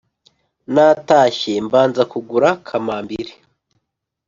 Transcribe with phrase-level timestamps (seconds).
[0.73, 3.33] Natashye mbanza kugura kamambiri